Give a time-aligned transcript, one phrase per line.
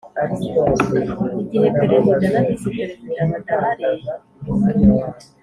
[1.43, 3.85] Igihe perezida na visi perezida badahari